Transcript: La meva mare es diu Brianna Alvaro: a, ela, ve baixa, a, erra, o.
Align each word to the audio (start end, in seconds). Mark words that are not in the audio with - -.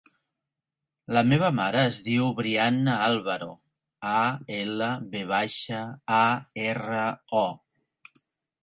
La 1.17 1.21
meva 1.31 1.49
mare 1.59 1.83
es 1.89 1.99
diu 2.07 2.31
Brianna 2.41 2.95
Alvaro: 3.09 3.51
a, 4.13 4.17
ela, 4.63 4.89
ve 5.15 5.23
baixa, 5.35 5.87
a, 6.23 6.25
erra, 6.69 7.09
o. 7.47 8.21